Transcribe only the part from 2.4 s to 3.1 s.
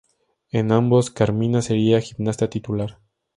titular.